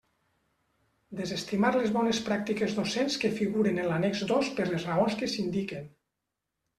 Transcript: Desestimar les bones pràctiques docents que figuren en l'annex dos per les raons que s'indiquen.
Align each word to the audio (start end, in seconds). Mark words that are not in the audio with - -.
Desestimar 1.17 1.69
les 1.75 1.91
bones 1.97 2.21
pràctiques 2.29 2.73
docents 2.79 3.17
que 3.23 3.31
figuren 3.41 3.77
en 3.83 3.87
l'annex 3.91 4.23
dos 4.31 4.49
per 4.61 4.65
les 4.71 4.87
raons 4.89 5.19
que 5.21 5.31
s'indiquen. 5.35 5.85